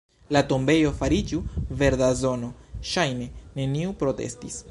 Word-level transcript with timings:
La 0.35 0.39
tombejo 0.51 0.93
fariĝu 1.01 1.41
verda 1.83 2.09
zono; 2.23 2.51
ŝajne 2.93 3.31
neniu 3.61 3.97
protestis. 4.03 4.59